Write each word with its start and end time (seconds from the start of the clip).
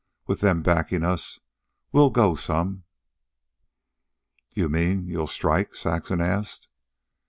With 0.25 0.39
them 0.39 0.63
backin' 0.63 1.03
us 1.03 1.39
we'll 1.91 2.09
go 2.09 2.33
some." 2.33 2.85
"You 4.51 4.67
mean 4.67 5.05
you'll... 5.05 5.27
strike?" 5.27 5.75
Saxon 5.75 6.19
asked. 6.19 6.67